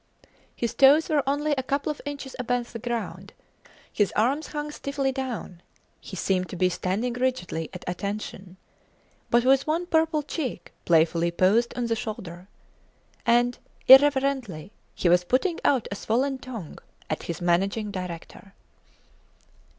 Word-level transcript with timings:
His 0.55 0.73
toes 0.73 1.09
were 1.09 1.21
only 1.27 1.51
a 1.55 1.61
couple 1.61 1.91
of 1.91 2.01
inches 2.07 2.35
above 2.39 2.73
the 2.73 2.79
ground; 2.79 3.33
his 3.93 4.11
arms 4.15 4.47
hung 4.47 4.71
stiffly 4.71 5.11
down; 5.11 5.61
he 5.99 6.15
seemed 6.15 6.49
to 6.49 6.55
be 6.55 6.69
standing 6.69 7.13
rigidly 7.13 7.69
at 7.71 7.85
attention, 7.87 8.57
but 9.29 9.45
with 9.45 9.67
one 9.67 9.85
purple 9.85 10.23
cheek 10.23 10.71
playfully 10.85 11.29
posed 11.29 11.77
on 11.77 11.85
the 11.85 11.95
shoulder. 11.95 12.47
And, 13.27 13.59
irreverently, 13.87 14.71
he 14.95 15.07
was 15.07 15.23
putting 15.23 15.59
out 15.63 15.87
a 15.91 15.95
swollen 15.95 16.39
tongue 16.39 16.79
at 17.07 17.21
his 17.21 17.39
Managing 17.39 17.91
Director. 17.91 18.55